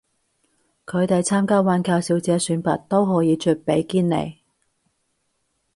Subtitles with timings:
[0.87, 4.39] 佢哋參加環球小姐選拔都可以着比基尼